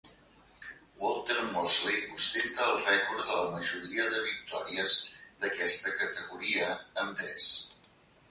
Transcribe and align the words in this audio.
Walter 1.01 1.41
Mosley 1.55 1.99
ostenta 2.15 2.65
el 2.69 2.79
rècord 2.87 3.21
de 3.27 3.37
la 3.41 3.51
majoria 3.57 4.07
de 4.15 4.23
victòries 4.29 4.95
d'aquesta 5.45 5.93
categoria, 6.01 6.73
amb 7.03 7.21
tres. 7.21 7.51